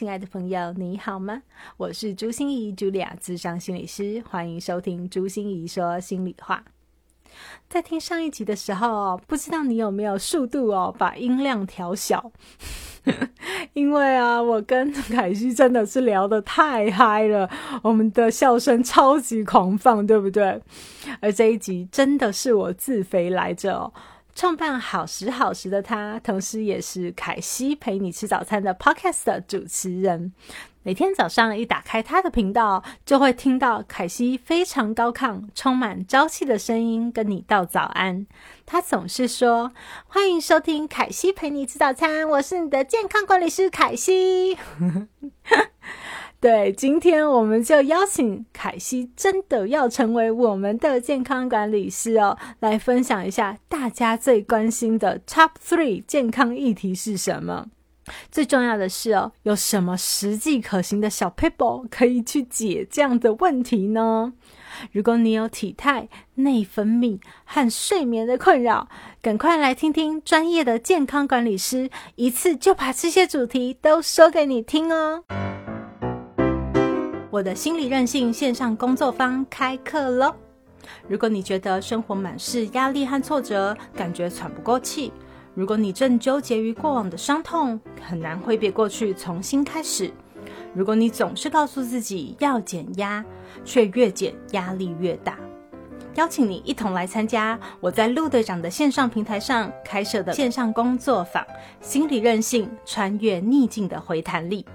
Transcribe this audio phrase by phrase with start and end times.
[0.00, 1.42] 亲爱的朋友，你好吗？
[1.76, 6.64] 我是朱心怡，Julia，智商心理师，欢迎收听朱心怡说心里话。
[7.68, 12.32] 在听上一集的时候，不知道你有没有速度哦，把音量调小？
[13.74, 17.50] 因为啊，我跟凯西真的是聊得太嗨了，
[17.82, 20.62] 我们的笑声超级狂放，对不对？
[21.20, 23.92] 而这一集真的是我自肥来着哦。
[24.40, 30.32] 创办好时好时的他，同时也是凯西陪你吃早餐的 Podcast 主持人。
[30.82, 38.26] 每天早上一打开他的频道，就会听到凯西非常高亢、充满朝气的声音跟你道早安。
[38.64, 39.72] 他总是说
[40.08, 44.56] ：“欢迎收听凯西陪你吃早餐，我是你的健康管理师凯西。
[46.40, 57.66] ”对，今天我们就邀请凯西，真的要成为我们的健康管理师哦，来分享一下大家最关心的 Top Three 健康议题是什么。
[58.32, 64.32] 最重要的是哦，有什么实际可行的小 paper 可以去解这样的问题呢？
[64.92, 68.88] 如果你有体态、内分泌和睡眠的困扰，
[69.20, 75.24] 赶快来听听专业的健康管理师，一次就把这些主题都说给你听哦。
[77.30, 80.34] 我的心理韧性线上工作坊开课喽！
[81.06, 85.12] 如果你觉得生活满是压力和挫折，感觉喘不过气；
[85.54, 90.10] 如果你正纠结于过往的伤痛，很难挥别过去，重新开始；
[90.74, 93.24] 如果你总是告诉自己要减压，
[93.64, 95.38] 却越减压力越大，
[96.16, 101.46] 邀请你一同来参加我在陆队长的线上平台上开设的线上工作坊——
[101.80, 104.66] 心理韧性，穿越逆境的回弹力。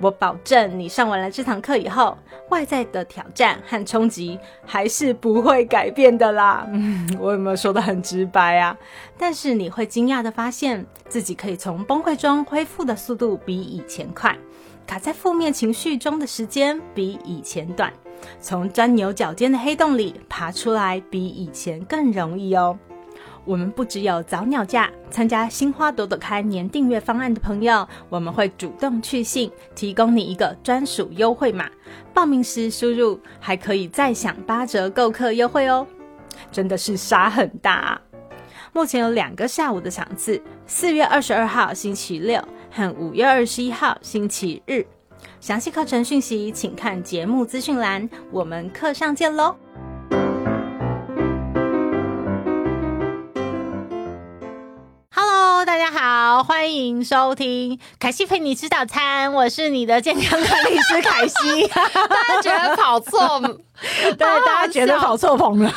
[0.00, 2.16] 我保证，你上完了这堂课以后，
[2.50, 6.66] 外在的挑战和冲击还是不会改变的啦。
[6.70, 8.76] 嗯， 我有没有说的很直白啊？
[9.16, 14.36] 但是你会惊讶的发现自己可以从崩溃中恢复的速度比以前快，
[14.86, 17.92] 卡在负面情绪中的时间比以前短，
[18.40, 22.78] 从钻牛角尖的黑洞里爬出来比以前更容易哦。
[23.46, 31.70] 我们不只有早鸟价，参加新花朵朵开年订阅方案的朋友，我们会主动去信，提供你一个专属优惠码。
[32.12, 35.86] 报名时输入，还可以再享八折购课优惠哦！
[36.50, 38.00] 真的是杀很大啊。
[38.72, 44.84] 目前有两个下午的场次，四月二十二号星期六和五月二十一号星期日。
[45.40, 48.08] 详细课程讯息请看节目资讯栏。
[48.30, 49.54] 我们课上见喽！
[55.78, 61.68] 大家好，欢迎收听凯西陪你吃早餐，我是你的健康管理师凯西。
[61.68, 63.38] 大家觉得跑错？
[63.80, 65.70] 对， 大家觉得跑错棚了。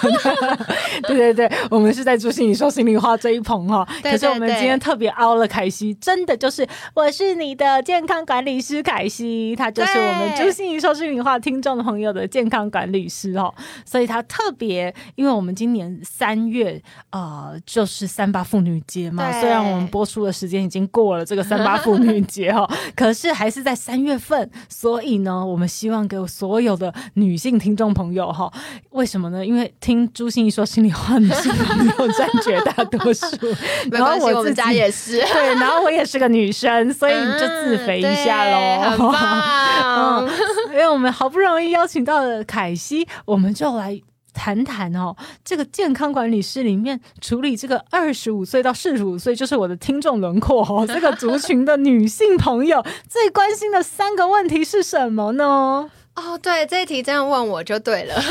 [1.07, 3.85] 对对对，我们是在朱心怡说心里话这一棚哈。
[4.01, 13.53] 可是我们今天特别凹了凯西，真的就是我是你的健康管理师凯西，他就是我们朱心怡说心里话听众的朋友的健康管理师哦。
[13.85, 16.81] 所以他特别，因为我们今年三月
[17.11, 27.88] 呃就是三八妇女节嘛，虽然我们播出的时间已经过了这个三八妇女节哈， 可是还是在三月份，所以呢，我们希望给所有的女性听众。
[27.93, 28.51] 朋友哈，
[28.91, 29.45] 为什么呢？
[29.45, 33.25] 因为听朱心怡说心里话，女性朋友占绝大多数。
[33.91, 38.89] 然后我自家也是， 对，然后我也是个女生，所以你就自肥一下喽。
[38.91, 40.29] 很棒，
[40.71, 43.99] 因为我们好不容易邀请到了凯西，我们就来
[44.33, 55.89] 谈谈哦，这个健康管理师里面处理这个二十五岁到四十五岁，就是我的听众轮廓哦，这个族群的女性朋友最关心的三个问题是什么呢？
[56.19, 58.21] 哦，对，这一题这样问我就对了，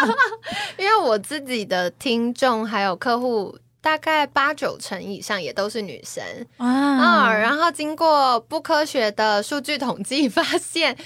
[0.78, 6.24] 因为我自己的听众还有客户，大概八九成以上也都是女生
[6.56, 7.32] 啊。
[7.32, 10.96] 然后经过不科学的数据统计，发现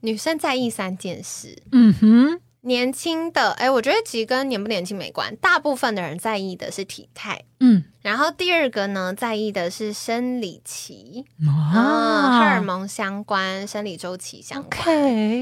[0.00, 1.62] 女生在意三件事。
[1.72, 7.42] 嗯哼，年轻的，哎，我觉得其实跟年不年轻没关，大部分的人在意的是体态。
[7.60, 14.84] 嗯，然后第二个呢，在意的是生理期啊，荷尔蒙相关，生理周期相关。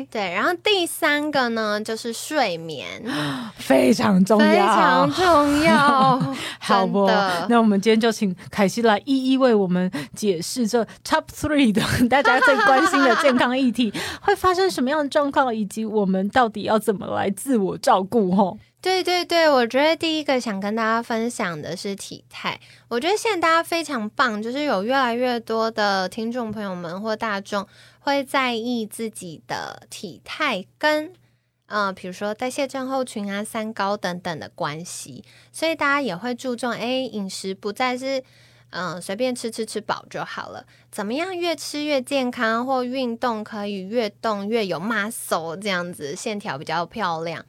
[0.06, 3.02] 对，然后第三个呢，就是睡眠，
[3.56, 6.34] 非常重要，非常重要。
[6.58, 7.06] 好不？
[7.48, 18.34] 那我们今天就请凯西来一一为我们解释这 Top Three 的 大家最关心的健康议题 会发生什么样的状况，以及我们到底要怎么来自我照顾？
[18.34, 18.58] 吼。
[18.80, 22.60] 对对对，我觉得第一个想跟大家分享的是体态。
[22.86, 27.66] 我觉得现在大家非常棒，就是有越来越多的听众朋友们或大众
[27.98, 31.12] 会在意自己的体态跟，
[31.66, 38.22] 呃，比如说代谢症候群啊、三高等等的关系，所以大家也会注重，哎，饮食不再是，
[38.70, 47.44] 嗯，随便吃吃吃饱就好了，怎么样越吃越健康，或运动可以越动越有 muscle 这样子，线条比较漂亮。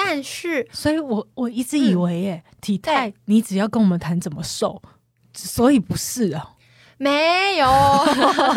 [0.00, 4.80] 但是，所以我我一直以为，耶，体态你只要跟我们谈怎么瘦，
[5.34, 6.54] 所以不是啊，
[6.98, 7.66] 没有。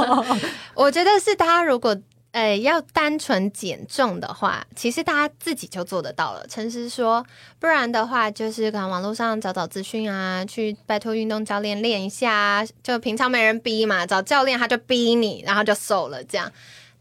[0.75, 1.99] 我觉得是大家如果
[2.31, 6.45] 呃要单纯减重的话，其实大家自己就做得到了。
[6.47, 7.25] 诚实说，
[7.59, 16.51] 不然的话，就是可能网络上找找资讯啊，去拜托运动教练练一下，啊就平常没人逼嘛，找教练他就逼你，然后就瘦了这样。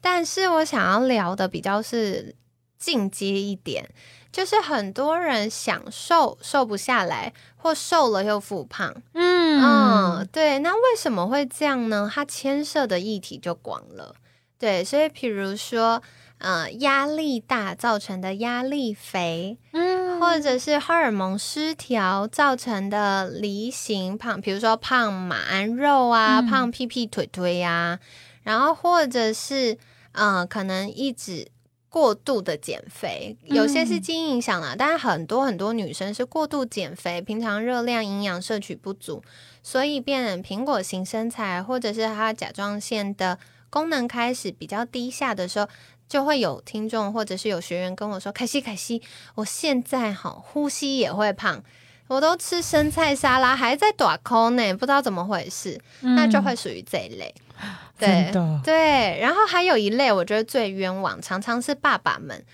[0.00, 2.34] 但是我想要聊的比较是
[2.78, 3.87] 进阶一点。
[4.32, 8.94] 就是很多人想瘦瘦不下来，或瘦了又复胖。
[9.12, 10.58] 嗯嗯，对。
[10.60, 12.08] 那为什么会这样呢？
[12.12, 14.14] 它牵涉的议题就广了。
[14.58, 16.02] 对，所以比如说，
[16.38, 27.98] 呃，压力大造成的压力肥，嗯，或者是荷尔蒙失调造成的梨形胖，比如说胖马鞍肉啊，胖屁屁腿腿呀，
[28.42, 29.76] 然后或者是，
[30.12, 31.48] 呃，可能一直。
[31.90, 39.20] 过度的减肥，有些是基因影响了，但是很多很多女生是过度减肥，平常热量营养摄取不足，
[39.60, 43.37] 所以变成苹果型身材，或者是她甲状腺的
[43.69, 45.69] 功能开始比较低下的时候，
[46.08, 49.02] 就会有听众或者是有学员跟我说：“凯西，凯西，
[49.34, 51.60] 我现在哈呼吸也会胖，
[52.06, 57.34] 我都吃生菜沙拉还在短空呢，不知道怎么回事，那就会属于这一类。”
[57.98, 58.30] 对
[58.64, 62.44] 对，然后还有一类，我觉得最冤枉，常常是爸爸们，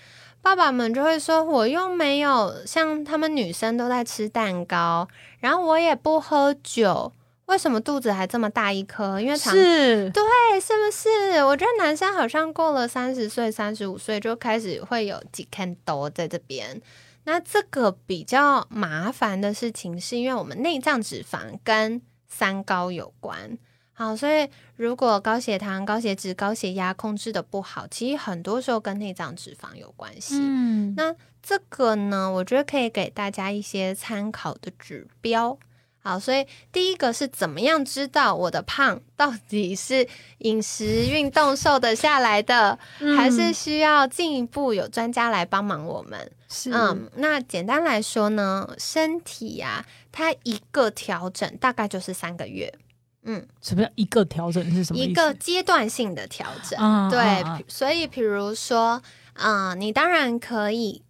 [0.41, 5.07] 爸爸们就会说，我又没有像他们女生都在吃蛋糕，
[5.39, 7.13] 然后我也不喝酒，
[7.45, 9.21] 为什么肚子还这么大一颗？
[9.21, 10.23] 因为是，对，
[10.59, 11.43] 是不是？
[11.45, 16.81] 我觉得男生好像过了三十岁、三十五岁就开始会有几坑多在这边，
[17.23, 23.57] 那这个比较麻烦的事情，是因为我们内脏脂肪跟三高有关。
[23.99, 30.35] 好，所以如果高血糖、高血脂、高血压控制的不好，其实很多时候跟内脏脂肪有关系。
[30.39, 35.57] 嗯，那这个呢，我觉得可以给大家一些参考的指标。
[35.97, 40.07] 好，所以第一个是怎么样知道我的胖到底是
[40.37, 42.77] 饮食、运动瘦得下来的，
[43.17, 46.31] 还是需要进一步有专家来帮忙我们？
[46.47, 52.71] 是，嗯，那简单来说呢，身体呀，它一个调整大概就是三个月。
[53.29, 54.99] 嗯，什么叫一个调整是什么？
[54.99, 57.43] 一个阶段性的调整，对。
[57.67, 59.01] 所以，比如说，
[59.33, 61.03] 啊，你当然可以，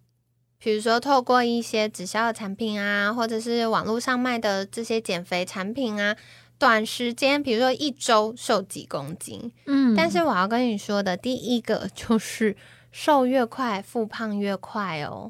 [0.58, 6.18] 比如说透过一些直销的产品啊，或者是网络上卖的这些减肥产品啊，
[6.58, 9.52] 短时间，比如说一周瘦几公斤。
[9.68, 12.58] 嗯，但是我要跟你说的第一个就是，
[12.92, 15.30] 瘦越快，复胖越快哦。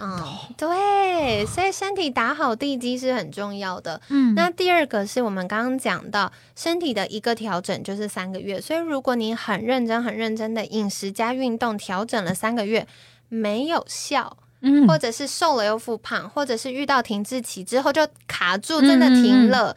[0.00, 0.22] 嗯，
[0.56, 4.00] 对，所以身体打好地基是很重要的。
[4.10, 12.86] 嗯，那第二个是我们刚刚讲到身体的一个调整就是三个月，所以如果你很认真、很认真的饮食加运动调整了三个月
[13.28, 19.74] 没有效，嗯，或者是瘦了又复胖，或者是遇到停滞期之后就卡住，真的停了，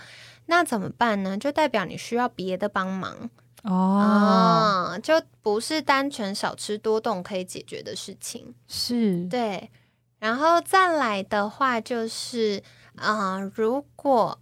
[0.48, 1.38] 那怎么办呢？
[1.38, 3.30] 就代表你需要别的帮忙
[3.63, 9.70] 哦，就不是单纯少吃多动可以解决的事情，是对。
[10.22, 12.62] 然后再来的话就是，
[12.96, 14.40] 啊，如果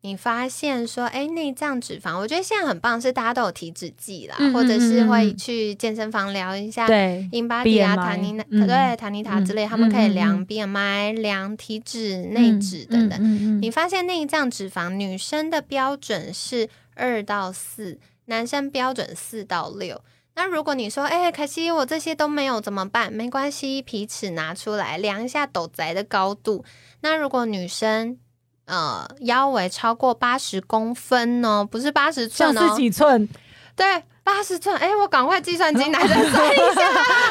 [0.00, 13.60] 你发现说，哎，内脏脂肪，我觉得现在很棒，是大家都有体脂计啦，或者是会去健身房聊一下，对英巴迪啊、塔尼娜，对塔尼塔之类，他们可以量 BMI、量体脂、内脂等等。
[13.60, 20.00] 你发现内脏脂肪，女生的标准是二到四，男生标准四到六。
[20.38, 23.12] 那如果你说，哎，可惜我这些都没有怎么办？
[23.12, 26.64] 没关系，皮尺拿出来量一下斗宅的高度。
[27.00, 28.16] 那如果女生
[28.66, 31.66] 呃腰围超过八十公分呢？
[31.68, 33.28] 不是八十寸哦，是几寸？
[33.74, 34.04] 对。
[34.22, 36.82] 八十寸，哎，我赶快计算机拿着算一下。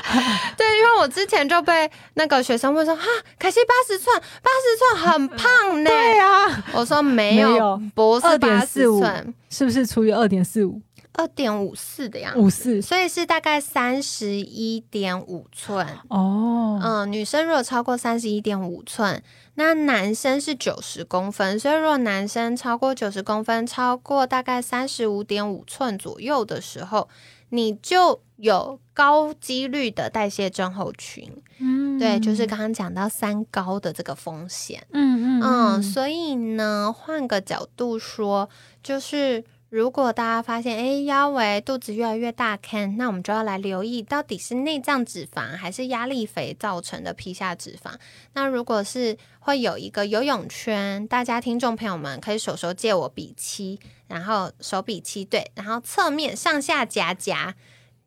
[0.58, 3.04] 对，因为我之前就被那个学生问说，哈，
[3.38, 5.88] 可惜八十寸，八十寸很胖呢。
[5.88, 10.82] 对呀，我说没有，不是八十寸，是不是除以二点四五？
[11.18, 16.80] 二点五四的样子，五四，所以是大概三十一点五寸哦。
[16.82, 19.22] 嗯，女生如果超过三十一点五寸，
[19.56, 27.10] 那男生是九十公分，所以如果男生超过九十公分，超过大概三十五点五寸左右的时候，
[27.50, 31.28] 你就有高几率的代谢症候群。
[31.58, 34.86] 嗯，对，就是刚刚讲到三高的这个风险。
[34.92, 38.48] 嗯嗯嗯，所以呢，换个角度说，
[38.84, 39.44] 就是。
[39.70, 47.92] 如果大家发现，哎，腰围、肚子越来越大，看，那我们就要来留意，到底是内脏脂肪还是压力肥造成的皮下脂肪。
[48.34, 57.56] 那如果是会有一个游泳圈，大家听众朋友们可以手手借我比七，然后手比七，对，然后侧面上下夹夹。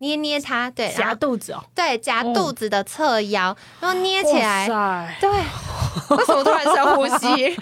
[0.02, 5.28] 捏捏它，对，夹肚子哦，对，夹肚子的侧腰，然后捏起来，对，
[6.16, 7.56] 为什么突然深呼吸？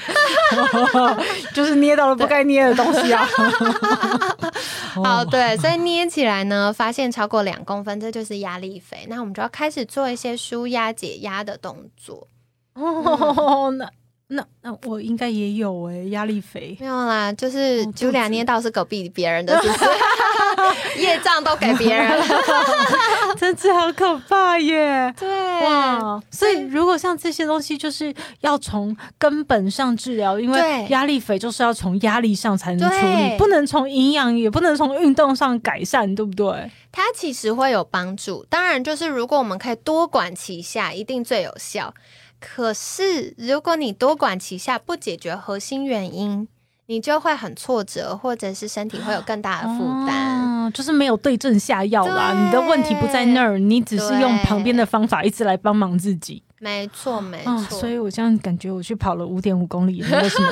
[1.55, 3.29] 就是捏到了不该捏的东西啊。
[5.05, 12.27] 好，对，所以捏起来呢，发现超过两公分，这就是压力肥，那我们就要开始做一些舒压解压的动作。
[12.75, 13.89] 哦，那。
[14.29, 21.01] 那那我应该也有哎，压力肥没有啦，就是就两捏到是隔壁别人的，是不是？
[21.01, 22.25] 业障都给别人了
[23.39, 25.13] 真是好可怕耶！
[25.19, 25.29] 对
[25.65, 36.71] 哇，所以如果像这些东西，就是要从根本上治疗，因为压力肥就是要从压力上才能处理，不能从营养，也不能从运动上改善，对不对？
[36.93, 41.95] 它其实会有帮助，当然就是如果我们可以多管齐下，一定最有效。
[42.41, 46.47] 可是，如果你多管齐下，不解决核心原因，
[46.87, 52.33] 你就会很挫折，或者是身体会有更大的负担，就是没有对症下药啦。
[52.33, 56.43] 你的问题不在那儿，你只是用旁边的方法一直来帮忙自己。
[56.61, 60.51] 没错，没错，所以我这样感觉我去跑了五点五公里，没有什么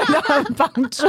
[0.56, 1.08] 帮助。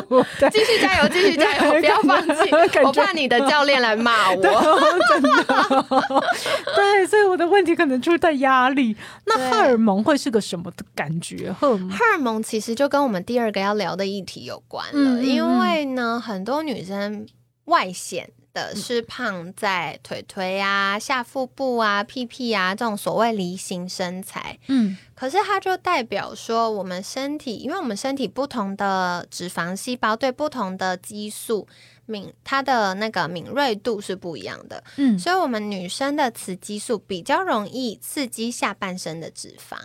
[0.52, 2.50] 继续加油，继续加油， 不要放弃。
[2.86, 5.86] 我怕你的教练来骂我，真的。
[6.76, 8.96] 对，所以我的问题可能就是在压力。
[9.26, 11.52] 那荷尔蒙会是个什么的感觉？
[11.60, 17.28] 荷尔蒙，荷尔蒙其实就跟我们第二个要聊的议题有关了，因为呢，很多女生
[17.66, 18.30] 外显。
[18.58, 31.68] 的是胖在腿腿啊、下腹部啊、屁屁啊这种所谓梨形身材，嗯，可是它就代表说我们身体，因为我们身体不同的脂肪细胞对不同的激素
[32.08, 39.78] 敏，它的那个敏锐度是不一样的，嗯，所以我们女生的雌激素比较容易刺激下半身的脂肪，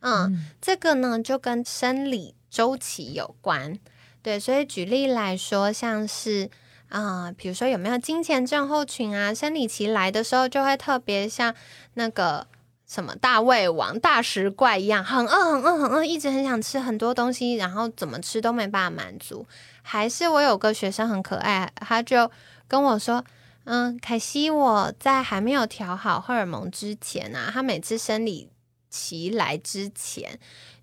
[0.00, 3.78] 嗯，这个呢就跟生理周期有关，
[4.20, 6.50] 对，所以举例来说，像是。
[6.92, 9.32] 啊，比如说有没有金钱症候群啊？
[9.32, 11.54] 生理期来的时候就会特别像
[11.94, 12.46] 那个
[12.86, 19.46] 什么大胃王、大食怪一样，很饿、很饿、很饿，一直很想吃很多东西，然后怎么吃都没办法满足。
[19.80, 22.30] 还是我有个学生很可爱，他就
[22.68, 23.24] 跟我说
[23.64, 28.50] ：“嗯，凯西，我在还没有调好荷尔蒙之前啊，他每次生理
[28.90, 30.38] 期来之前。”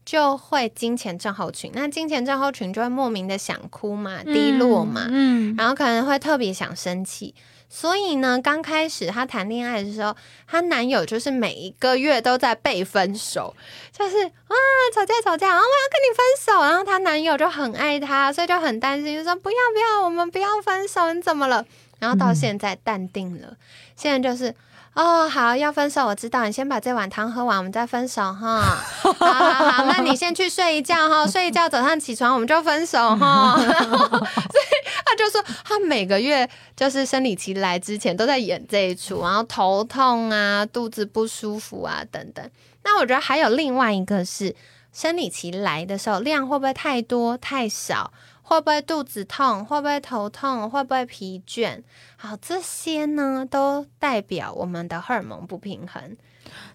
[0.09, 7.35] 就会金钱症候群，那金钱症候群就会莫名的想哭嘛，低落嘛，嗯，然后可能会特别想生气。
[7.69, 10.15] 所以呢，刚开始她谈恋爱的时候，
[10.47, 13.55] 她男友就是每一个月都在被分手，
[13.91, 14.55] 就是啊
[14.95, 21.63] 吵架吵架，然后我要跟你分手，然后她男友就很爱她，所以就很担心，就说不要不要，我们不要分手，你怎么了？
[21.99, 23.55] 然后到现在淡定了，
[23.95, 24.55] 现在就是。
[24.99, 26.43] 哦，好，要分手，我知道。
[26.43, 28.59] 你先把这碗汤喝完，我们再分手哈。
[29.01, 33.55] 好好好，那你先去睡一觉哈，睡一觉，早上起床我们就分手哈。
[33.63, 34.67] 所以
[35.05, 42.45] 他就说，他每个月就是生理期来之前都在演这一出，然后头痛啊，肚子不舒服啊等等。
[42.83, 44.53] 那我觉得还有另外一个是，
[44.91, 48.11] 生理期来的时候量会不会太多太少？
[48.49, 49.63] 会不会肚子痛？
[49.63, 50.67] 会不会头痛？
[50.67, 51.83] 会不会疲倦？
[52.17, 56.17] 好，这些呢都代表我们的荷尔蒙不平衡。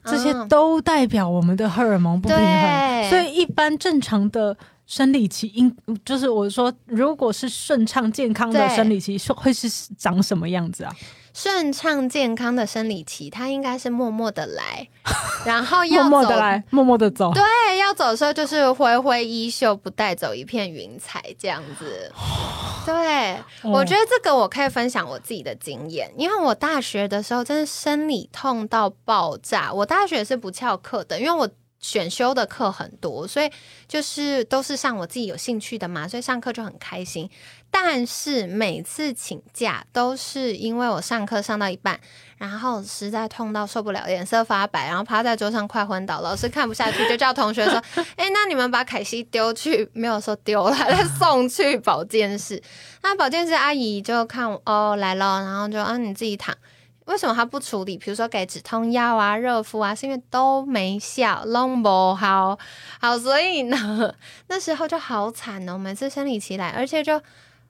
[0.05, 3.11] 这些都代表我们的荷尔蒙不平衡。
[3.11, 10.95] 所以，一般正常的生理期，应就是我说，如果是顺畅健康的生理期，会是长什么样子啊？
[11.35, 14.89] 顺畅健康的生理期，它应该是默默的来，
[15.45, 17.33] 然后默默的来，默默的走。
[17.35, 17.43] 对，
[17.77, 22.11] 要走的时候就是挥挥衣袖，不带走一片云彩这样子。
[22.87, 29.73] 对，我觉得这个我可以分享我自己的经验，因为我大学的时候真的生理痛到爆炸。
[29.73, 31.49] 我大学是不翘课的，因为我。
[31.85, 33.51] 选修的课很多，所以
[33.87, 37.29] 就是都是上我自己有兴趣的嘛，所以上课就很开心。
[37.71, 42.01] 但是每次请假都是因为我上课上到一半，
[42.39, 46.23] 然后实在痛到受不了，脸色发白，然后趴在桌上快昏倒。
[46.23, 47.75] 老师看不下去，就叫同学说
[48.17, 52.63] ：“哎，那你们把凯西丢去，没有说丢了， 再送去保健室。”
[53.03, 56.57] 那保健室阿姨就看哦来了，然后就啊你自己躺。
[57.07, 57.99] 为什么他不处理？
[57.99, 62.59] 比如说给止痛药啊、热敷啊，是因为都没效，拢不好。
[63.01, 64.15] 好，所以呢，
[64.49, 65.77] 那时候就好惨哦。
[65.77, 67.21] 每次生理期来，而且就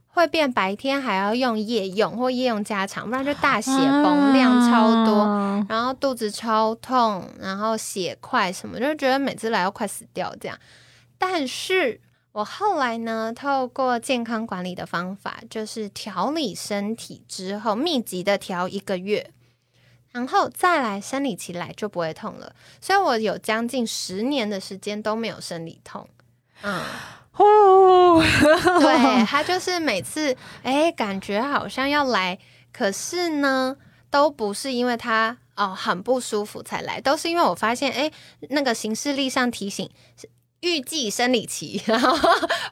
[0.08, 10.56] 会变白天还要用夜用或夜用加长，不然就大血崩，量超多，然后肚子超痛，然后血块什么，就觉得每次来要快死掉这样。
[11.18, 12.00] 但是。
[12.34, 19.30] 我后来呢，透过健康管理的方法，就是调理身体之后，密集的调一个月，
[20.10, 22.52] 然后再来生理期来就不会痛了。
[22.80, 26.08] 所以我有将近十年的时间都没有生理痛。
[26.62, 26.82] 嗯，
[27.36, 28.20] 哦，
[28.80, 32.36] 对，他就是每次哎，感觉好像要来，
[32.72, 33.76] 可是呢，
[34.10, 38.10] 都不是因为他哦很不舒服才来，都是因为我发现哎，
[38.50, 39.88] 那个行事历上提醒
[40.20, 40.28] 是。
[40.64, 42.16] 预计生理期， 然后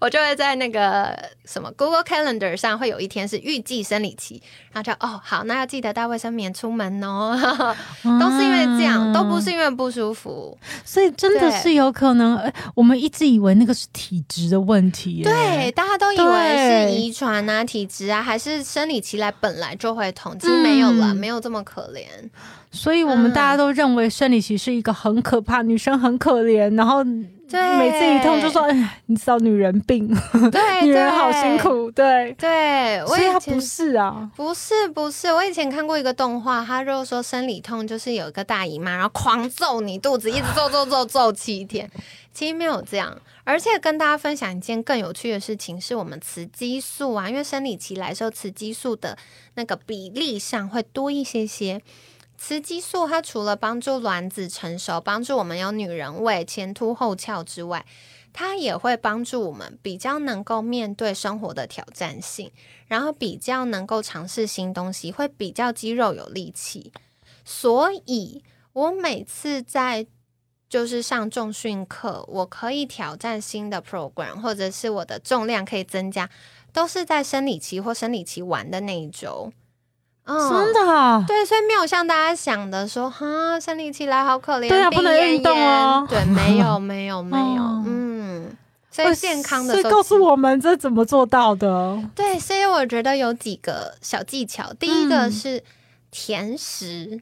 [0.00, 4.40] 我就会在那个什么 Google Calendar 上会有一天是预计生理期，
[4.72, 7.36] 然后就哦好，那要记得带卫生棉出门哦，
[8.02, 22.02] 都是因为这样，都不是因为不舒服，所以真的是有可能，我们一直以为那个是体质的问题，对，大家都以为是遗传啊、体质啊，还是生理期来本来就会痛，其实没有了，没有这么可怜。
[22.74, 27.04] 所以我们大家都认为生理期是一个很可怕，女生很可怜，然后
[27.56, 30.08] 每次一痛就说：“哎，你知道女人病，
[30.50, 35.32] 对，女人好辛苦。”对对，我以他不是啊，不是不是。
[35.32, 41.90] 我以前看过一个动画，他就说生理痛就是有一个大姨妈，然后狂揍你肚子，一直揍揍揍揍七天。
[42.32, 49.18] 其实没有这样，而且跟大家分享一件更有趣的事情，是我们雌激素啊，因为生理期来时候，雌激素的
[49.54, 51.82] 那个比例上会多一些些。
[52.44, 57.86] 雌激素它除了帮助卵子成熟、帮助我们有女人味、前凸后翘之外，
[58.32, 62.50] 它也会帮助我们比较能够面对生活的挑战性，
[62.88, 66.92] 然后比较能够尝试新东西，会比较肌肉有力气。
[67.44, 70.04] 所以我每次在
[70.68, 76.28] 就是上重训课，我可以挑战新的 program，或者是我的重量可以增加，
[76.72, 79.52] 都是在生理期或生理期完的那一周。
[80.24, 88.56] 真的，啊对，所以没有像大家想的说，哈，生理期来好可怜，对啊，不能运动哦，对， 没有，没有，没有，嗯，
[88.90, 91.98] 所以健康的，所以告诉我们这怎么做到的？
[92.14, 95.64] 对，所以我觉得有几个小技巧，第一个是
[96.12, 97.20] 甜食，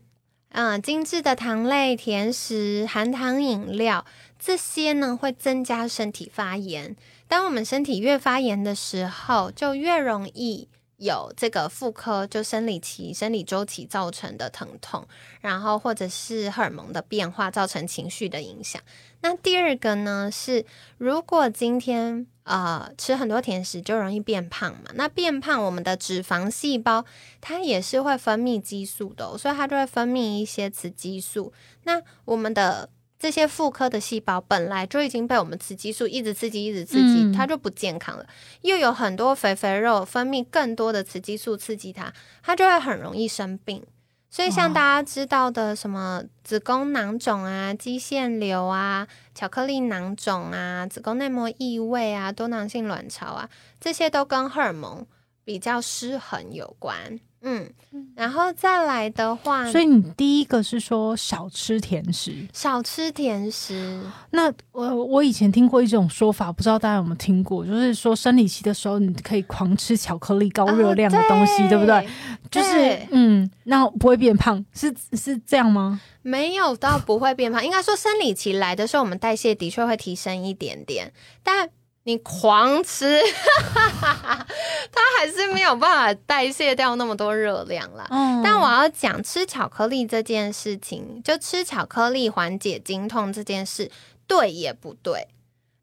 [0.52, 4.04] 嗯，精致的糖类甜食、含糖饮料
[4.38, 6.94] 这些呢，会增加身体发炎。
[7.26, 10.68] 当我们身体越发炎的时候，就越容易。
[11.00, 15.06] 有这个妇科就生理期、生理周期造成的疼痛，
[15.40, 18.80] 然后或者是荷尔蒙的变化造成情绪的影响。
[19.22, 20.64] 那第二个呢是，
[20.98, 24.90] 如果今天呃吃很多甜食，就容易变胖嘛。
[24.94, 27.04] 那变胖，我们的脂肪细胞
[27.40, 31.52] 它也是会分泌激素的，所以它就会分泌一些雌激素。
[31.84, 38.26] 那我们的这些妇科的细胞本来就已经被我们雌激素一直刺激，一直刺激，它就不健康了。
[38.62, 42.11] 又有很多肥肥肉分泌更多的雌激素刺激它，
[42.42, 43.85] 它就会很容易生病。
[44.30, 55.06] 所以像大家知道的什么子宫囊肿啊、肌腺瘤啊、巧克力囊肿啊、子宫内膜异位啊、多囊性卵巢啊，这些都跟荷尔蒙
[55.44, 57.20] 比较失衡有关。
[57.42, 57.70] 嗯，
[58.14, 64.03] 然后再来的话，所以你第一个是说少吃甜食，少吃甜食。
[64.33, 72.07] 那我我以前听过一种说法，不知道大家有没有听过，就是说生理期的时候你可以狂吃巧克力、高热量的东西，对不对？
[72.50, 76.00] 就是嗯，那不会变胖，是是这样吗？
[76.20, 81.70] 没有到不会变胖，应该说生理期来的时候，我们代谢的确会提升一点点，但。
[82.10, 83.20] 你狂吃，
[83.70, 88.06] 它还是没有办法代谢掉那么多热量啦。
[88.42, 93.88] 但我要讲吃巧克力这件事情，就吃巧克力缓解经痛这件事，
[94.26, 95.28] 对也不对？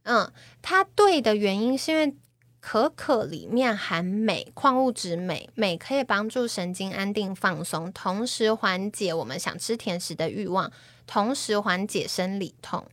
[0.03, 0.29] 嗯，
[0.61, 2.13] 它对的原因是因为
[2.59, 10.69] 可可里面含镁，矿物质镁，镁可以帮助神经安定放松，同时缓解我们想吃甜食的欲望，
[11.05, 12.85] 同时缓解生理痛。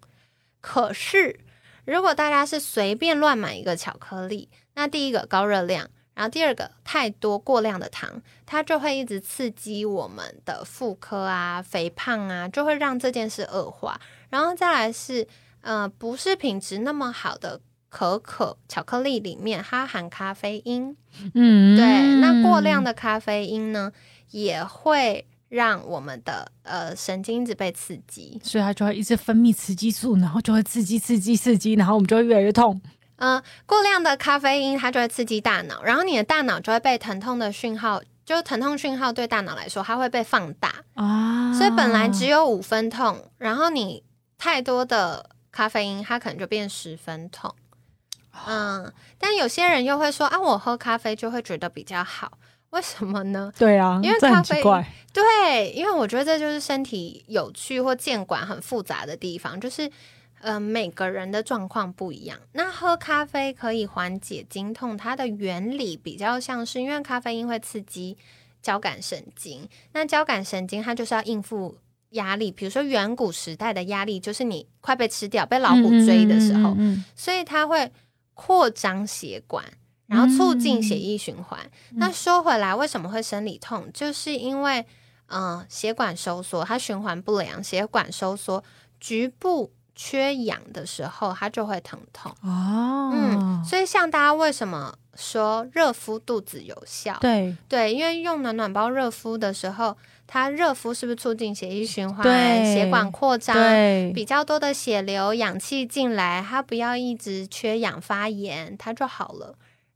[0.61, 1.41] 可是。
[1.85, 14.01] 如果大家是随便乱买一个巧克力，那第一个高热量，然后第二个，太多过量的糖，它就会一直刺激我们的妇科啊、肥胖啊，就会让这件事恶化。
[14.31, 15.27] 然后再来是，
[15.61, 20.97] 呃，不是品质那么好的可可巧克力里面，它含咖啡因。
[21.35, 23.93] 嗯，对，那过量的咖啡因呢，
[24.31, 32.81] 也会让我们的呃神经一直被刺激，所以它就会一直分泌雌激素，然后就会刺激、刺激、刺激，然后我们就会越来越痛。
[33.17, 41.55] 嗯，过量的咖啡因它就会刺激大脑，然后你的大脑就会被疼痛的讯号，就疼痛讯号对大脑来说，它会被放大啊。
[41.55, 44.03] 所以本来只有五分痛，然后你
[44.37, 47.55] 太多的咖啡因，它可能就变十分痛。
[48.49, 52.37] 嗯，但有些人又会说啊，我喝咖啡就会觉得比较好，
[52.75, 53.51] 为什么呢？
[53.59, 54.63] 对啊，因为咖啡
[55.13, 59.91] 对，因为我觉得这就是身体有趣或监管很复杂的地方，就是。
[60.41, 62.39] 呃，每个人的状况不一样。
[62.53, 68.15] 那喝咖啡可以缓解经痛，它的原理比较像是，因为咖啡因会刺激
[68.61, 71.79] 交感神经，那交感神经它就是要应付
[72.11, 76.77] 压力，比如说远古时代的压力，就是你快被吃掉、被老虎追的时候，
[77.17, 77.91] 所以它会
[78.35, 79.65] 扩张血管，
[80.07, 81.59] 然后促进血液循环。
[81.97, 83.89] 那说回来，为什么会生理痛？
[83.93, 84.85] 就是因为
[85.29, 88.63] 嗯，血管收缩，它循环不良，血管收缩，
[89.01, 89.73] 局部。
[89.97, 93.13] 缺氧的时候，它就会疼痛哦。
[93.15, 97.17] 嗯，所以像大家为什么说热敷肚子有效？
[97.21, 102.25] 对对，因为用暖暖包热敷的时候，它热敷是不是促进血液循环、
[102.75, 103.57] 血管扩张，
[104.13, 109.55] 比较多的血流、氧气进来，它不要一直缺氧发炎，它就好了。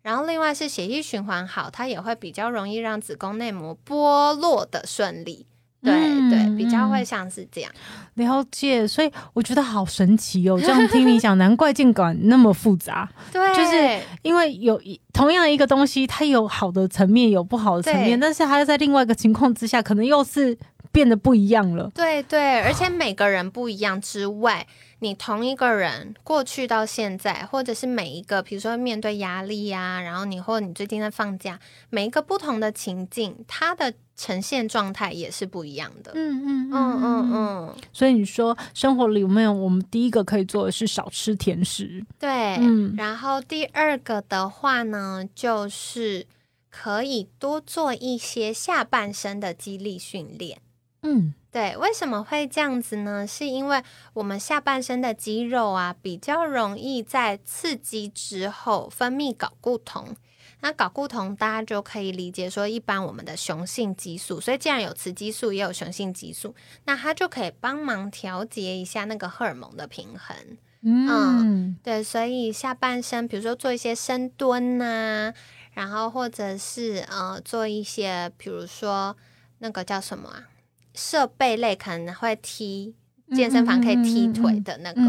[0.08, 5.44] 然后另外是血液循环好，它也会比较容易让子宫内膜剥落的顺利。
[5.82, 5.92] 对
[6.30, 7.70] 对，比较会像是这样
[8.14, 10.58] 了解，所以我觉得好神奇哦。
[10.58, 13.06] 这样听你讲，难怪监管那么复杂。
[13.30, 20.56] 对，就是因为有一同样一个东西，它有好的层面，有不好的层面，但是它在另外一个情况之下，可能又是
[20.98, 21.88] 变得不一样了。
[21.94, 24.66] 对对，而且每个人不一样之外。
[25.00, 31.56] 你同一个人过去到现在，或者是每一个，比如说面对压力呀，然后你或你最近在放假，
[31.88, 36.10] 每一个不同的情境，它的呈现状态也是不一样的。
[36.16, 37.76] 嗯嗯嗯嗯嗯。
[37.92, 42.04] 所以你说生活里有没有我们第一个可以做的是少吃甜食？
[42.18, 42.92] 对，嗯。
[42.96, 46.26] 然后第二个的话呢，就是
[46.70, 50.58] 可以多做一些下半身的肌力训练。
[51.02, 51.34] 嗯。
[51.50, 53.26] 对，为什么会这样子呢？
[53.26, 53.82] 是因为
[54.12, 60.14] 我们下半身的肌肉啊，比较容易在刺激之后分泌睾固酮。
[60.60, 64.38] 那睾固酮大家就可以理解说，一般我们的雄性激素。
[64.38, 70.36] 所以既然有雌激素，也有雄性激素，那它就可以帮忙调节一下那个荷尔蒙的平衡。
[70.82, 75.32] 嗯，对，所以下半身，比如说做一些深蹲呐，
[75.72, 79.16] 然后或者是呃做一些，比如说
[79.58, 80.44] 那个叫什么啊？
[80.98, 82.92] 设备类可能会踢
[83.32, 85.00] 健身房可以踢腿的那个，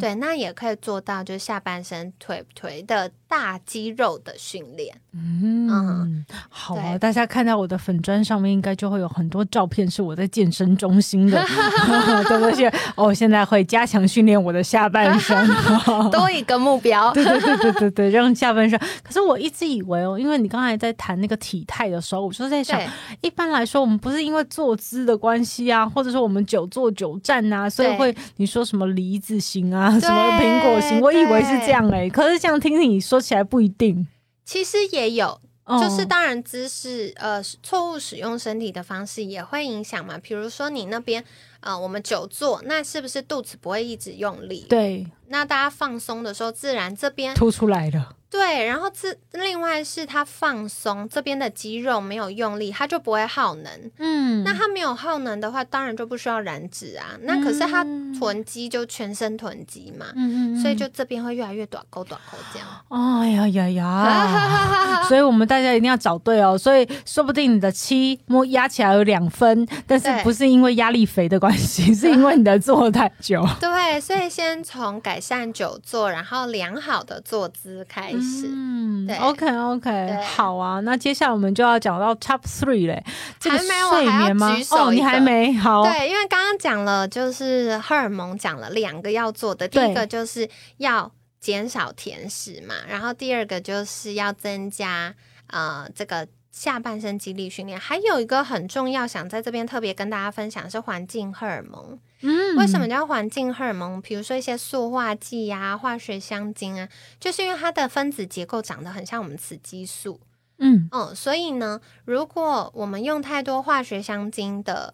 [0.00, 3.08] 对，那也可以做到，就是下半身腿腿的。
[3.28, 11.44] 大肌肉的训练，嗯，好啊，大家看到我的粉砖上面，应该就会有很多照片是我在健身中心的
[12.26, 12.66] 东西。
[12.96, 15.36] 哦，现在会加强训练我的下半身，
[16.10, 17.12] 多一个目标。
[17.12, 18.78] 对对对对对对，让下半身。
[19.02, 22.80] 可是我一直以为哦，因为你刚才在谈那个体态的时候，我就在想，
[23.20, 32.08] 一般来说，我们不是因为坐姿的关系啊，或者说我们久坐久站啊，所以会你说什么梨子型啊，什么苹果型，我以为是这样哎。
[32.08, 33.17] 可是这样听你说。
[33.20, 34.06] 起来不一定，
[34.44, 40.18] 其实也有，就是当然姿势，呃，错误使用身体的方式也会影响嘛。
[40.18, 41.24] 比如说你那边，
[41.60, 44.66] 呃，我们久坐，那是不是肚子不会一直用力？
[44.68, 48.14] 对，那大家放松的时候，自然这边凸出来了。
[48.30, 53.90] 对，然后自另外是它放松这边的肌肉没有用力，它就不会耗能。
[53.96, 57.16] 嗯，那它没有耗能的话，当然就不需要燃脂啊。
[57.22, 57.82] 那可是它
[58.18, 62.68] 囤积就全身囤积嘛，嗯嗯，所以就这边会越来越短沟短沟这样。
[62.90, 65.02] 哎呀呀呀！
[65.08, 66.58] 所以我们大家一定要找对哦。
[66.58, 73.42] 所以说不定你的七摸压起来有两分，但是不是因为压力肥的关系，是因为你的坐太久。
[73.58, 78.48] 对，所以先从改善久坐，然后良好的坐姿开始。
[78.50, 83.04] 嗯，对，OK OK，好啊，那接下来我们就要讲到 Top Three 嘞，
[83.40, 84.56] 还没有睡眠吗？
[84.70, 95.14] 哦，你还没好，对，因为刚刚讲了，就是荷尔蒙讲了两个要做的，第一个就是要减少甜食嘛，然后第二个就是要增加
[95.48, 101.98] 呃这个下半身肌力训练，还有一个很重要，想在这边特别跟大家分享是环境荷尔蒙。
[102.20, 104.00] 嗯，为什么叫环境荷尔蒙？
[104.02, 106.88] 比如说一些塑化剂呀、化学香精啊，
[107.20, 110.20] 就是因为它的分子结构长得很像我们雌激素，
[110.58, 114.92] 嗯嗯，所以呢，如果我们用太多化学香精的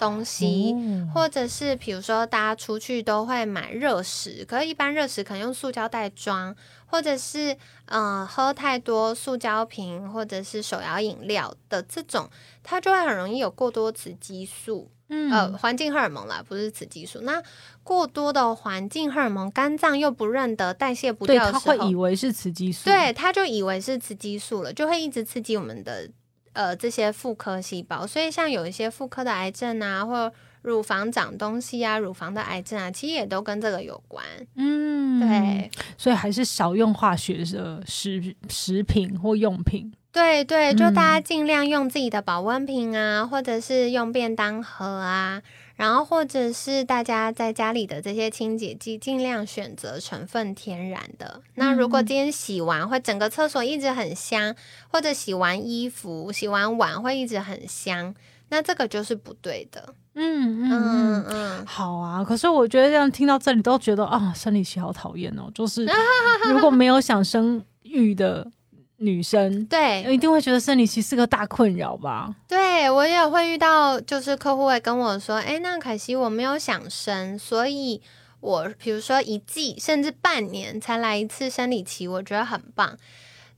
[0.00, 0.74] 东西，
[1.14, 6.56] 或者是比如说大家出去都会买热食，可是一般热食可能用塑胶袋装，
[6.94, 12.30] 或者是呃喝太多塑胶瓶或者是手摇饮料的这种，
[12.62, 14.88] 它就会很容易有过多雌激素。
[15.08, 17.20] 呃，环境荷尔蒙啦，不是雌激素。
[17.22, 17.42] 那
[17.82, 26.08] 过多的环境荷尔蒙，肝脏又不认得，代谢不掉，他会以为是雌激素，对，它就以为是雌激素了，就会一直刺激我们的
[26.52, 28.06] 呃这些妇科细胞。
[28.06, 30.32] 所以像有一些妇科的癌症啊，或
[30.64, 34.24] 乳房长东西啊，乳房的癌症啊，其实也都跟这个有关。
[34.56, 39.92] 嗯，对，所以还是少用化学的食食品或用品。
[40.10, 45.42] 对对，就大家尽量用自己的保温瓶啊，或者是用便当盒啊，
[45.74, 51.42] 然后或者是大家在家里的这些清洁剂，尽量选择成分天然的。
[51.56, 54.56] 那如果今天洗完会整个厕所一直很香，
[54.88, 58.14] 或者洗完衣服、洗完碗会一直很香，
[58.48, 59.94] 那这个就是不对的。
[60.14, 62.24] 嗯嗯嗯，好啊。
[62.24, 65.50] 可是我觉得这样听到这里都觉得啊，生理期好讨厌哦。
[65.54, 65.86] 就是
[66.52, 68.50] 如果没有想生育的。
[68.98, 72.32] 女生对，一定会觉得生理期是个大困扰吧？
[72.46, 78.00] 对我也会遇到，就是客户会跟我说：“哎，那可惜我没有想生，所以
[78.40, 82.96] 我比如说一季甚至半年才来一次生理期，我觉得很棒。”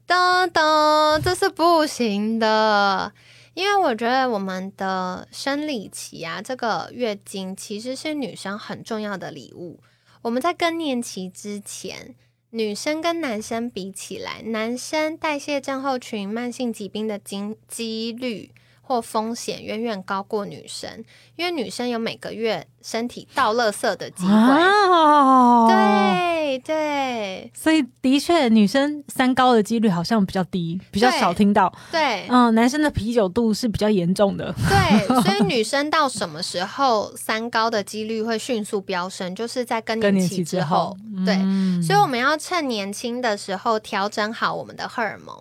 [0.09, 3.12] 噔噔，这是不行的，
[3.57, 9.81] 因为我觉得我们的生理期啊，这个月经其实是女生很重要的礼物。
[10.21, 12.14] 我们在更年期之前。
[12.51, 18.53] 女生跟男生比起来，男生代谢症候群、慢性疾病的经几率
[18.87, 22.66] 或风险远远高过女生，因为女生有每个月。
[22.87, 31.72] 身体倒垃圾的机会，对对，所以的确，女生三高的几率好像比较低，比较少听到。
[31.90, 34.55] 对，嗯，男生的啤酒肚是比较严重的。
[34.68, 40.96] 对，所以 女生到什么时候三高的几率会迅速飙升，就是在更年期之后。
[41.25, 41.35] 对，
[41.83, 45.37] 所以我们要趁年轻的时候调整好我们的荷尔蒙，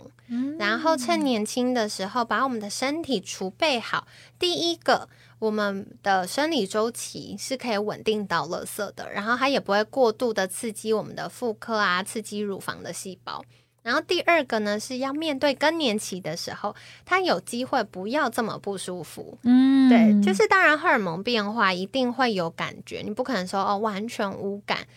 [0.57, 4.07] 然后趁年轻的时候把我们的身体储备好。
[4.39, 5.07] 第一个。
[5.38, 13.43] 我们的生理周期是可以稳定到垃圾的，然后它也不会过度的刺激我们的妇科啊，刺激乳房的细胞。
[13.83, 19.38] 然后第二个呢，是要面对更年期的时候，它有机会不要这么不舒服。
[19.43, 24.88] 嗯，对，就是当然荷尔蒙变化一定会有感觉，你不可能说哦完全无感，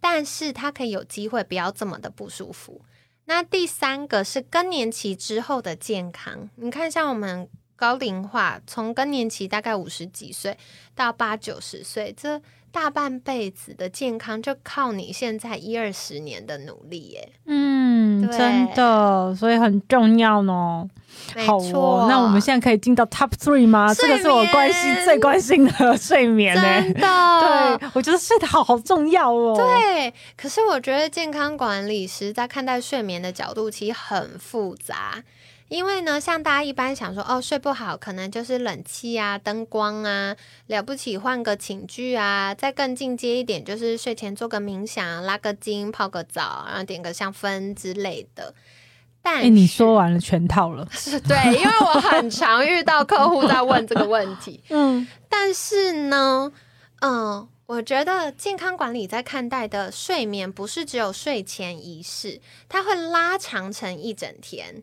[0.00, 2.80] 但是它可以有机会不要这么的不舒服。
[3.28, 7.48] 那第三个是更年期之后的健康，你看像我们。
[7.80, 10.58] 高龄化，从更年期大概五十几岁
[10.96, 17.32] 到八九十岁，这大半辈子的健康就靠你现在一二十年的努力耶。
[17.44, 17.67] 嗯，
[18.28, 20.88] 真的，所以很重要呢。
[21.46, 23.92] 好哦，那我们现在可以进到 top three 吗？
[23.92, 26.62] 这个是我关心最关心的睡眠呢。
[26.62, 29.54] 真的， 对我觉得睡得好好重要哦。
[29.56, 35.22] 对，可是我觉得健康管理师在看待睡眠的角度其实很复杂。
[35.68, 40.34] 因为呢，像大家一般想说，哦，睡不好，可能就是冷气啊、灯光啊，
[40.66, 48.54] 了不起换个寝具啊，再更进阶一点，就是睡前做个冥想、拉个筋、泡个澡，然后点个香氛之类的。
[49.20, 54.62] 但你说完了全套了，是对，因为我很常遇到客户在问这个问题。
[54.70, 56.50] 嗯，但是呢，
[57.00, 64.82] 嗯，我觉得健康管理在看待的睡眠，不是只有睡前仪式，它会拉长成一整天。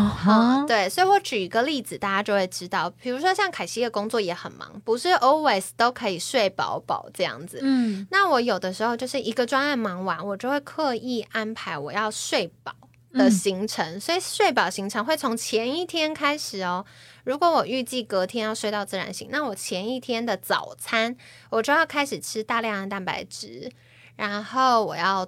[0.00, 7.58] 啊，对，所以我举一个例子，大家就会知道，比如说像凯西的工作也很忙，不是 always 都可以睡饱饱这样子。
[7.62, 12.74] 嗯，那我有的时候就是一个专案忙完，我就会刻意安排我要睡饱
[13.12, 16.84] 的行程，所以睡饱行程会从前一天开始哦。
[17.24, 21.16] 如果我预计隔天要睡到自然醒，那我前一天的早餐
[21.50, 23.72] 我就要开始吃大量的蛋白质，
[24.16, 25.26] 然后我要。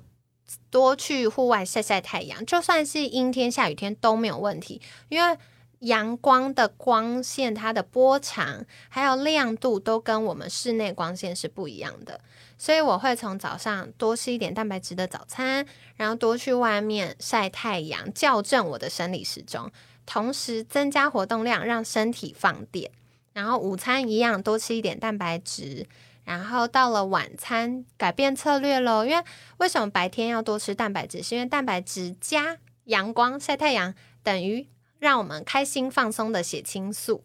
[0.71, 5.39] 多去户外晒晒太阳，就算是阴天下雨天都没有问题，因为
[5.81, 12.21] 阳光的光线它的波长还有亮度都跟我们室内光线是不一样的，
[12.57, 15.65] 所以我会从早上多吃一点蛋白质的早餐，
[15.97, 19.71] 然后多去外面晒太阳，校正我的生理时钟，
[20.05, 22.91] 同时增加活动量，让身体放电，
[23.33, 25.87] 然后午餐一样多吃一点蛋白质。
[26.29, 29.03] 然后到了晚餐，改变策略喽。
[29.07, 29.25] 因为
[29.57, 31.23] 为什么白天要多吃蛋白质？
[31.23, 37.25] 是因为蛋白质加阳光晒太阳等于让我们开心放松的血清素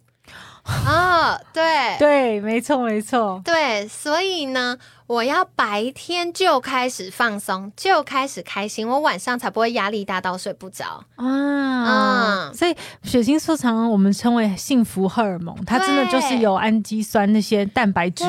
[0.86, 1.40] 啊。
[1.54, 1.64] 对
[2.00, 3.42] 对，没错没错。
[3.46, 12.52] 对，所以呢，我要白天就开始放松，就开始开心，我晚上才不会压力大到睡不着啊。
[12.54, 18.26] 所以血清素常我们称为幸福荷尔蒙，它真的就是由氨基酸那些蛋白质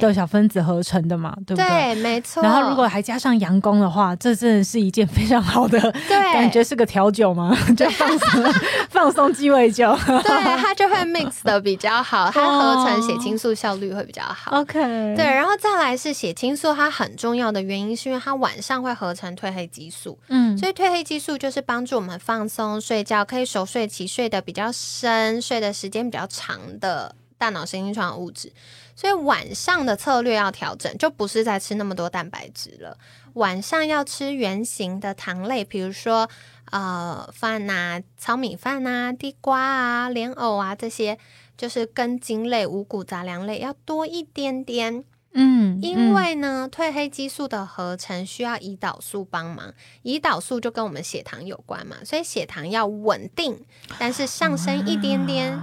[0.00, 1.66] 的小分子合成的嘛，对不对？
[1.68, 2.42] 对，没错。
[2.42, 7.56] 然后如果还加上阳光的话，这真的是一件非常好的，对感觉是个调酒吗？
[7.76, 8.54] 就放松
[8.90, 14.60] 放松鸡尾酒，对，它就会 mix 的比较好，它合成血清素效率会比较好。
[14.60, 14.80] OK，
[15.14, 16.14] 对，然后再来是。
[16.14, 28.52] 血清素它很重要的原因是因为它晚上会合成褪黑激素，嗯，所以褪黑激素就是帮助我们放松睡觉，可以熟睡期，睡得比较深，睡的时间比较长的大脑神经传物质。
[28.94, 32.96] 所以晚上的策略要调整，就不是在吃那么多蛋白质了，
[33.32, 36.30] 晚上要吃圆形的糖类，比如说
[36.70, 41.18] 呃饭呐、糙米饭呐、地瓜啊、莲藕啊这些，
[41.56, 45.04] 就是根茎类、五谷杂粮类要多一点点。
[45.36, 53.58] 嗯，因为呢，褪黑激素的合成需要胰岛素帮忙，胰岛素就跟我们血糖有关嘛，所以血糖要稳定，
[53.98, 55.60] 但是上升一点点。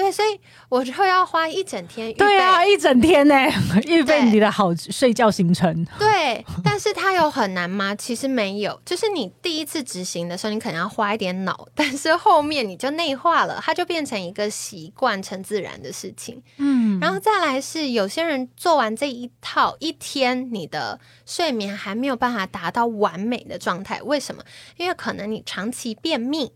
[0.00, 2.12] 对，所以我就要花一整天。
[2.14, 3.34] 对啊，一整天呢，
[3.86, 5.86] 预备你的好睡觉行程。
[5.98, 7.94] 对，但是它有很难吗？
[8.00, 16.42] 其实没有，就是你第一次执行的时候，你可能要花一点脑，但是后面你就内化了，它就变成一个习惯，成自然的事情。
[16.56, 24.42] 嗯，然后再来是有些人做完这一套一天，你的睡眠还没有办法达到完美的状态，为什么？
[24.78, 26.52] 因为可能你长期便秘，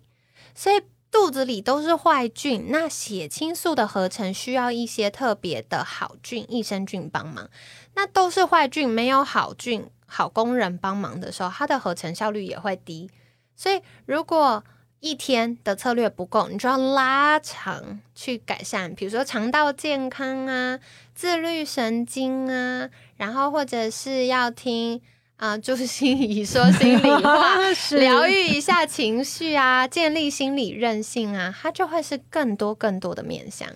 [0.54, 0.80] 所以。
[1.14, 7.48] 肚子里都是坏菌，那血清素的合成需要一些特别的好菌、益生菌帮忙。
[7.94, 13.08] 那都是坏菌，没有好菌、好工人帮忙的时候，它的合成效率也会低。
[13.54, 14.64] 所以，如果
[14.98, 20.80] 一天的策略不够，你就要拉长去改善，比如说肠道健康啊、
[21.14, 25.00] 自律神经啊，然后或者是要听。
[25.36, 27.56] 啊，就是心仪说心里话，
[27.98, 33.68] 疗愈一下情绪啊，建立心理韧性啊，它就会是更多更多的面向。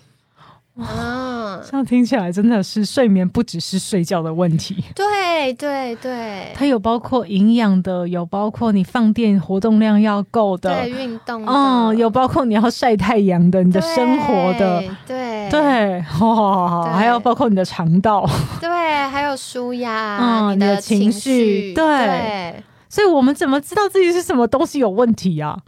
[0.81, 4.83] 啊，这样听起来真的是睡眠不只是睡觉的问题。
[4.95, 18.27] 对对对，它有包括营养的，有包括你放电活动量要够的，对运动，嗯，有包括你要晒太阳的，你的生活的，对对，还有包括你的肠道，
[18.59, 18.69] 对，
[19.09, 25.59] 还有舒压，嗯你的情绪，对，所以我们怎么知道自己是什么东西有问题啊？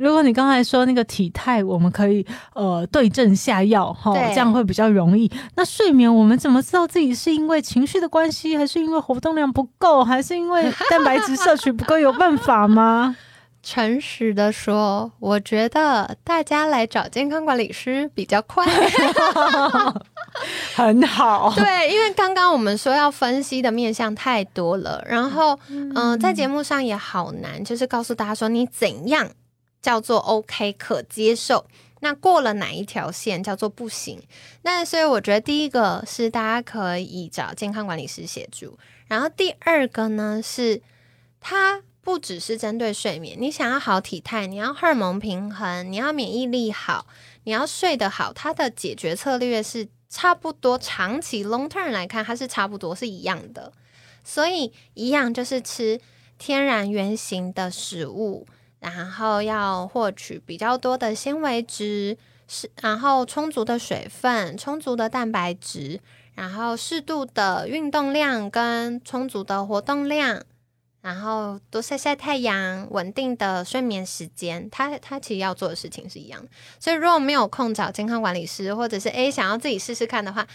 [0.00, 5.30] 如果你刚才说那个体态，我们可以呃对症下药哈，这样会比较容易。
[5.56, 11.98] 那睡眠，我们怎么知道自己是因为情绪的关系，还是因为活动量不够，还是因为蛋白质摄取不够？
[11.98, 13.14] 有办法吗？
[13.62, 18.64] 诚实的说，我觉得大家来找健康管理师比较快，
[20.74, 21.52] 很好。
[21.60, 29.28] 对，因为刚刚我们说要分析的面向太多了，然后嗯，在节目上也好难，就是告诉大家说你怎样。
[29.82, 31.66] 叫做 OK 可接受，
[32.00, 34.20] 那过了哪一条线叫做不行？
[34.62, 40.82] 那所以我觉得第一个是大家可以找健康管理师协助，然后第二个呢是
[41.40, 47.06] 它不只是针对睡眠，你想要好体态，你要荷尔蒙平衡，你要免疫力好，
[47.44, 53.72] 你要睡得好，它的解决策略是差不多，长期 long term 来看它是差不多是一样的，
[54.24, 56.00] 所以一样就是吃
[56.38, 58.46] 天然原形的食物。
[58.80, 62.16] 然后要获取比较多的纤维质，
[62.48, 66.00] 是然后充足的水分、充足的蛋白质，
[66.34, 70.42] 然后适度的运动量跟充足的活动量，
[71.02, 76.48] 然后多晒晒太阳，稳定的睡眠时间，他他其实要做的事情是一样的。
[76.78, 80.46] 所以如果没有空找健康管理师，或者是诶想要自己试试看的话。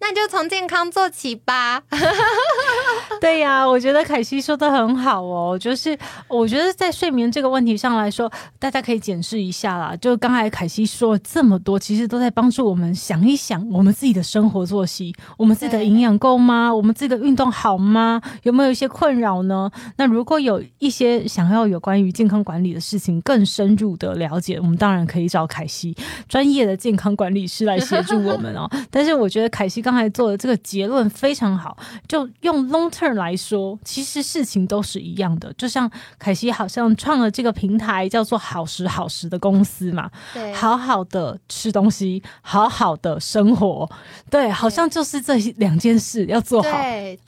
[0.00, 1.82] 那就从健康做起吧。
[3.20, 5.58] 对呀，我觉得凯西说的很好哦。
[5.58, 9.94] 就是我觉得在睡眠这个问题上来说，大家可以检视一下啦。
[9.96, 16.74] 就刚才凯西说了这么多，其实都在帮助我们想一想，我们自己的生活作息，我们自己的营养够吗？
[16.74, 18.20] 我们自己的运动好吗？
[18.44, 19.70] 有没有一些困扰呢？
[19.96, 25.94] 那如果有一些想要有关于健康管理的事情更深入的了解，我们当然可以找凯西
[26.26, 28.66] 专业的健康管理师来协助我们哦。
[28.90, 31.76] 但是我觉得凯西刚刚才做的这个结论非常好，
[32.06, 35.52] 就用 long term 来说，其实事情都是一样的。
[35.54, 43.90] 就像凯西好像创了这个平台，叫做“好食好食”的公司嘛，对，好好的吃东西，好好的生活，
[44.30, 47.18] 对，好像就是这两件事要做好，对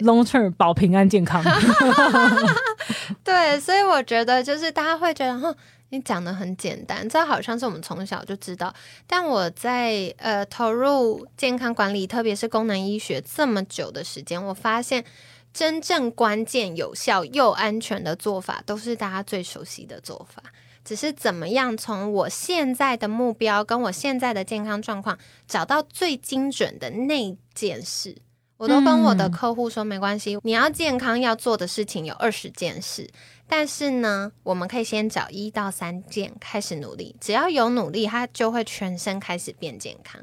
[0.00, 1.40] ，long term 保平安健康。
[3.22, 5.54] 对，所以我觉得就是大家会觉得，哼。
[5.90, 8.74] 你讲的很简单，这好像是我们从小就知道。
[9.06, 15.04] 但我在呃投入健康管理，特别是功能医学这么久的时间，我发现
[15.52, 20.42] 真正关键、有效又安全的做法，都是大家最熟悉的做法。
[20.82, 28.16] 只是怎么样从我现在的目标跟我现在的健康状况，找到最精准的那件事。
[28.60, 33.08] 我都跟我的客户说，没关系，你要健康要做的事情有二十件事，
[33.48, 40.20] 但是呢，我们可以先找一到三件开始努力，只要有努力，他就会全身开始变健康。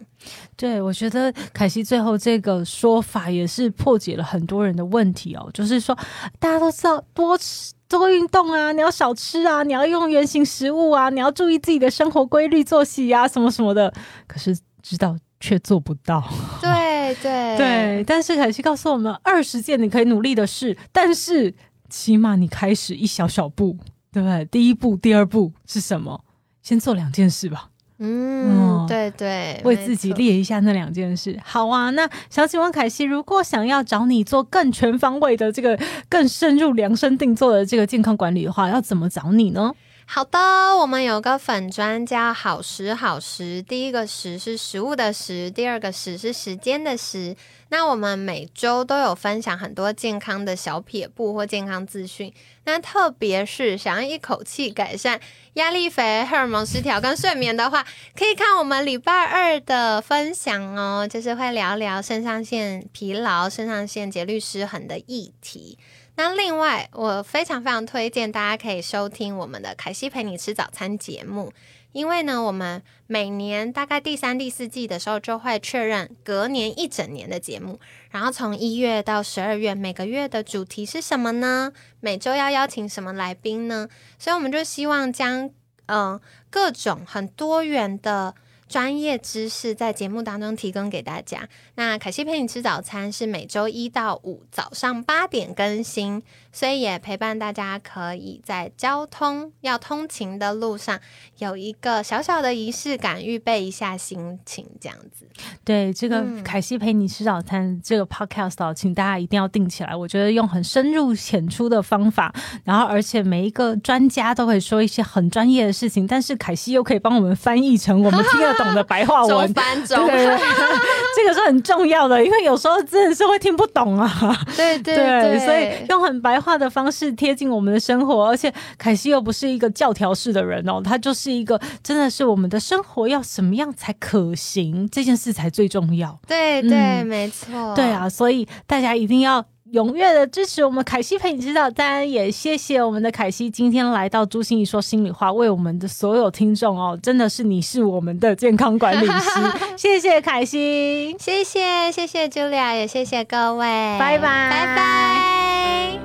[0.55, 5.97] 对，我觉得凯西最后这个说法也是破解了很多人的问题哦，就是说
[6.38, 13.91] 大家都知道多吃多运动啊，你要少吃啊，你要用原形食物啊，你要注意自己的生活规律作息啊，什么什么的，
[14.27, 16.23] 可是知道却做不到。
[16.61, 16.76] 对。
[17.16, 21.53] 对对，但是凯西告诉我们，二十件你可以努力的事，但是
[21.89, 23.78] 起码你开始一小小步，
[24.12, 24.45] 对不对？
[24.45, 26.24] 第一步、第二步是什么？
[26.62, 27.70] 先做两件事吧。
[27.99, 31.39] 嗯，对对，为自己列一下那两件事。
[31.43, 39.74] 好啊，那想请问凯西，如果想要找你做更全方位的这个、更深入量身定做的这个健康管理的话，要怎么找你呢？
[40.10, 40.39] 好的，
[40.78, 47.36] 我们有个粉专叫“好食好食”，第一个“食”是食物的“食”，第二个“食”是时间的“时”。
[47.70, 52.34] 那我们每周都有分享很多健康的小撇步或健康资讯。
[52.64, 55.20] 那特别是想要一口气改善
[55.55, 57.86] 压力肥、荷尔蒙失调跟睡眠的话，
[58.18, 65.78] 可以看我们礼拜二的分享哦，就是会聊聊肾上腺疲劳、肾上腺节律失衡的议题。
[66.20, 71.53] 那另外，我非常非常推荐大家可以收听我们的凯西陪你吃早餐节目，
[71.91, 81.72] 因为呢，我们每年大概第三、第四季的时候就会确认隔年一整年的节目，然后从一月到十二月，每个月的主题是什么呢？
[81.99, 83.88] 每周要邀请什么来宾呢？
[84.18, 85.51] 所以我们就希望将
[85.86, 88.34] 嗯各种很多元的。
[88.68, 91.47] 专业知识在节目当中提供给大家。
[91.76, 100.99] 那凯西陪你吃早餐是每周一到五早上八点更新，所以也陪伴大家可以在交通要通勤的路上
[101.38, 105.26] 有一个小小的仪式感，预备一下心情，这样子。
[105.63, 109.95] 对，这个凯西陪你吃早餐这个 podcast，请大家一定要定起来。
[109.95, 112.34] 我觉得用很深入浅出的方法，
[112.65, 118.57] 然后而且每一个专家都会说一些很专业的事情，但是凯西又可以帮我们翻译成我们听得。
[118.58, 120.38] 懂的白话文，对对对，
[121.16, 124.10] 这个是很重要的，因为有时候真的是会听不懂啊。
[124.55, 136.20] 对对对，所以用很白话的方式贴近我们的生活，而且凯西又不是一个教条式的人哦，他就是一个真的是我们的生活要什么样才可行，这件事才最重要。
[136.28, 137.74] 对对，没错。
[137.76, 139.45] 对啊，所以大家一定要。
[139.74, 149.30] 踊跃的支持我们凯西陪你知道，当然也谢谢我们的凯西今天来到朱心怡说心里话，为我们的所有听众哦，真的是你是我们的健康管理师，
[149.76, 153.65] 谢谢凯西，谢谢谢谢 Julia，也谢谢各位，
[153.99, 155.99] 拜拜拜拜。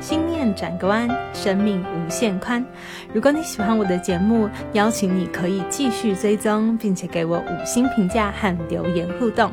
[0.00, 2.64] 心念转个弯，生命无限宽。
[3.14, 9.52] 如果你喜欢我的节目，邀请你可以继续追踪，并且给我五星评价和留言互动。